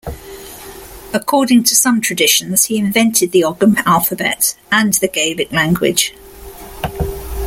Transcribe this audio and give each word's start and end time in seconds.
According 1.13 1.65
to 1.65 1.75
some 1.75 2.01
traditions, 2.01 2.63
he 2.63 2.79
invented 2.79 3.31
the 3.31 3.43
Ogham 3.43 3.75
alphabet 3.85 4.57
and 4.71 4.95
the 4.95 5.07
Gaelic 5.07 5.51
language. 5.51 6.15